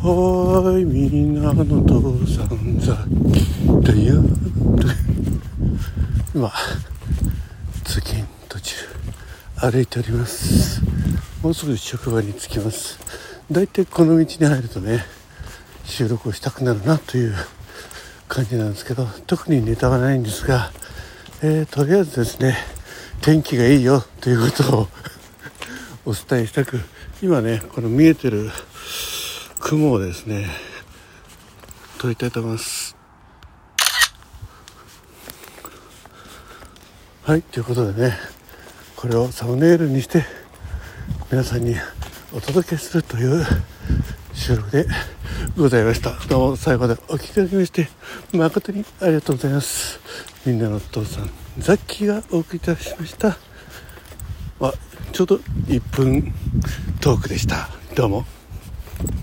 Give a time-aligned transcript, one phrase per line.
[0.00, 2.96] はーい、みんなの父さんザ、
[3.82, 4.14] ダイヤ
[6.32, 6.52] 今、
[7.82, 8.76] 通勤途中、
[9.56, 10.80] 歩いております。
[11.42, 13.00] もうすぐ職場に着きます。
[13.50, 15.04] 大体この道に入るとね、
[15.84, 17.34] 収録をしたくなるなという
[18.28, 20.70] 感じなんですけど、特にネタはないんですが、
[21.42, 22.56] えー、とりあえずですね、
[23.20, 24.88] 天気がいいよということを
[26.06, 26.78] お伝えしたく、
[27.20, 28.52] 今ね、この見えてる
[29.68, 30.46] 雲をですね。
[31.98, 32.96] 撮りたいと思います。
[37.22, 38.14] はいということでね
[38.96, 40.24] これをサムネイルにして
[41.30, 41.76] 皆さんに
[42.32, 43.44] お届けするという
[44.32, 44.86] 収録で
[45.54, 46.12] ございました。
[46.28, 47.88] どうも最後までお聴きいただきまして
[48.32, 50.00] 誠にありがとうございます。
[50.46, 51.28] みんなのお父さん
[51.58, 53.36] ザッキーがお送りいたしました。
[54.60, 54.72] あ
[55.12, 56.32] ちょうど1分
[57.02, 57.68] トークでした。
[57.94, 58.37] どうも。